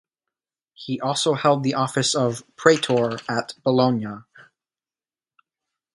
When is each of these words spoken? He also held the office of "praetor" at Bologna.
He 0.73 0.99
also 0.99 1.35
held 1.35 1.61
the 1.61 1.75
office 1.75 2.15
of 2.15 2.43
"praetor" 2.57 3.19
at 3.29 3.53
Bologna. 3.63 4.23